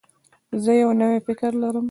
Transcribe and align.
زه 0.63 0.71
یو 0.81 0.89
نوی 1.01 1.17
فکر 1.27 1.51
لرم. 1.61 1.79